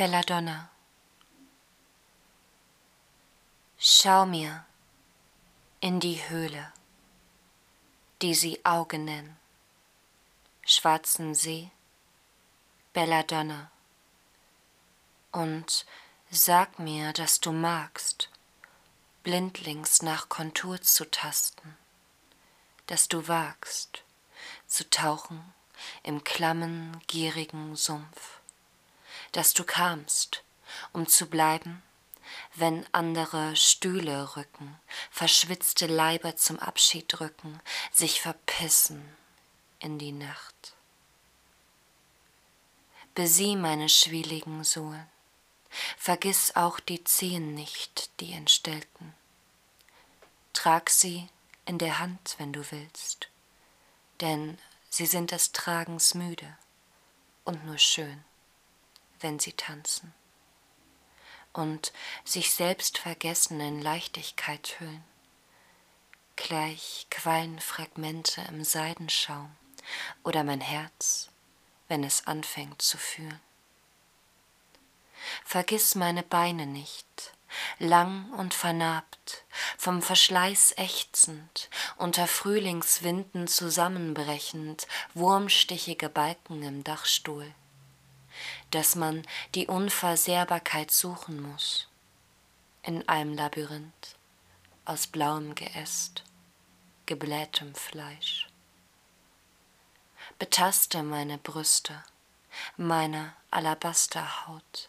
Belladonna, 0.00 0.70
schau 3.76 4.24
mir 4.24 4.64
in 5.80 6.00
die 6.00 6.26
Höhle, 6.30 6.72
die 8.22 8.34
sie 8.34 8.64
Auge 8.64 8.98
nennen, 8.98 9.36
schwarzen 10.64 11.34
See, 11.34 11.70
Belladonna, 12.94 13.70
und 15.32 15.84
sag 16.30 16.78
mir, 16.78 17.12
dass 17.12 17.40
du 17.40 17.52
magst, 17.52 18.30
blindlings 19.22 20.00
nach 20.00 20.30
Kontur 20.30 20.80
zu 20.80 21.10
tasten, 21.10 21.76
dass 22.86 23.08
du 23.08 23.28
wagst, 23.28 24.02
zu 24.66 24.88
tauchen 24.88 25.52
im 26.02 26.24
klammen, 26.24 27.02
gierigen 27.06 27.76
Sumpf 27.76 28.39
dass 29.32 29.54
du 29.54 29.64
kamst, 29.64 30.42
um 30.92 31.06
zu 31.06 31.26
bleiben, 31.26 31.82
wenn 32.54 32.86
andere 32.92 33.56
Stühle 33.56 34.36
rücken, 34.36 34.78
verschwitzte 35.10 35.86
Leiber 35.86 36.36
zum 36.36 36.58
Abschied 36.58 37.06
drücken, 37.08 37.60
sich 37.92 38.20
verpissen 38.20 39.16
in 39.78 39.98
die 39.98 40.12
Nacht. 40.12 40.74
Besieh 43.14 43.56
meine 43.56 43.88
schwieligen 43.88 44.64
Sohlen, 44.64 45.08
vergiss 45.96 46.56
auch 46.56 46.80
die 46.80 47.02
Zehen 47.04 47.54
nicht, 47.54 48.10
die 48.20 48.32
entstellten. 48.32 49.14
Trag 50.52 50.90
sie 50.90 51.28
in 51.64 51.78
der 51.78 51.98
Hand, 51.98 52.34
wenn 52.38 52.52
du 52.52 52.68
willst, 52.70 53.28
denn 54.20 54.58
sie 54.88 55.06
sind 55.06 55.30
des 55.30 55.52
Tragens 55.52 56.14
müde 56.14 56.56
und 57.44 57.64
nur 57.64 57.78
schön 57.78 58.24
wenn 59.20 59.38
sie 59.38 59.52
tanzen 59.52 60.12
und 61.52 61.92
sich 62.24 62.54
selbst 62.54 62.98
vergessen 62.98 63.60
in 63.60 63.82
Leichtigkeit 63.82 64.76
hüllen. 64.78 65.04
Gleich 66.36 67.06
quallen 67.10 67.60
Fragmente 67.60 68.42
im 68.48 68.64
Seidenschaum 68.64 69.54
oder 70.22 70.44
mein 70.44 70.60
Herz, 70.60 71.28
wenn 71.88 72.04
es 72.04 72.26
anfängt 72.26 72.82
zu 72.82 72.98
fühlen. 72.98 73.40
Vergiss 75.44 75.94
meine 75.96 76.22
Beine 76.22 76.66
nicht, 76.66 77.34
lang 77.78 78.32
und 78.32 78.54
vernarbt, 78.54 79.44
vom 79.76 80.00
Verschleiß 80.00 80.74
ächzend, 80.78 81.68
unter 81.96 82.26
Frühlingswinden 82.26 83.48
zusammenbrechend, 83.48 84.86
wurmstichige 85.12 86.08
Balken 86.08 86.62
im 86.62 86.84
Dachstuhl 86.84 87.52
dass 88.70 88.94
man 88.94 89.26
die 89.54 89.66
Unversehrbarkeit 89.66 90.90
suchen 90.90 91.40
muss 91.40 91.88
in 92.82 93.06
einem 93.08 93.34
Labyrinth 93.34 94.16
aus 94.84 95.06
blauem 95.06 95.54
Geäst, 95.54 96.24
geblähtem 97.06 97.74
Fleisch. 97.74 98.48
Betaste 100.38 101.02
meine 101.02 101.38
Brüste, 101.38 102.02
meine 102.76 103.34
Alabasterhaut. 103.50 104.88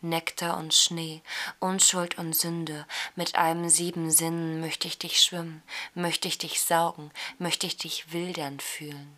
Nektar 0.00 0.56
und 0.58 0.74
Schnee, 0.74 1.22
Unschuld 1.58 2.18
und 2.18 2.32
Sünde, 2.32 2.86
mit 3.16 3.34
einem 3.34 3.68
sieben 3.68 4.12
Sinnen 4.12 4.60
möchte 4.60 4.86
ich 4.86 4.98
dich 4.98 5.20
schwimmen, 5.20 5.62
möchte 5.94 6.28
ich 6.28 6.38
dich 6.38 6.60
saugen, 6.60 7.10
möchte 7.38 7.66
ich 7.66 7.76
dich 7.76 8.12
wildern 8.12 8.60
fühlen, 8.60 9.16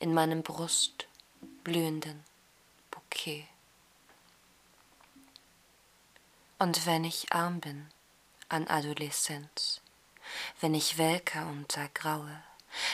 in 0.00 0.12
meinem 0.12 0.42
Brust 0.42 1.06
blühenden 1.64 2.22
okay. 3.10 3.46
Und 6.58 6.86
wenn 6.86 7.04
ich 7.04 7.32
arm 7.32 7.60
bin 7.60 7.86
an 8.48 8.66
Adoleszenz, 8.66 9.80
wenn 10.60 10.74
ich 10.74 10.98
welke 10.98 11.40
und 11.46 11.76
ergraue, 11.76 12.42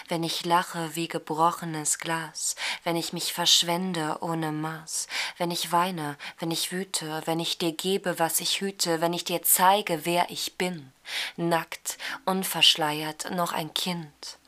wenn 0.08 0.22
ich 0.22 0.44
lache 0.44 0.94
wie 0.94 1.08
gebrochenes 1.08 1.98
Glas, 1.98 2.54
wenn 2.84 2.94
ich 2.94 3.12
mich 3.12 3.32
verschwende 3.32 4.18
ohne 4.20 4.52
Maß, 4.52 5.08
wenn 5.38 5.50
ich 5.50 5.72
weine, 5.72 6.16
wenn 6.38 6.50
ich 6.50 6.70
wüte, 6.70 7.22
wenn 7.24 7.40
ich 7.40 7.58
dir 7.58 7.72
gebe, 7.72 8.18
was 8.18 8.40
ich 8.40 8.60
hüte, 8.60 9.00
wenn 9.00 9.12
ich 9.12 9.24
dir 9.24 9.42
zeige, 9.42 10.04
wer 10.04 10.30
ich 10.30 10.56
bin, 10.56 10.92
nackt, 11.36 11.98
unverschleiert, 12.24 13.30
noch 13.32 13.52
ein 13.52 13.74
Kind, 13.74 14.38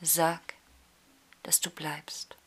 sag, 0.00 0.54
dass 1.44 1.60
du 1.60 1.70
bleibst 1.70 2.37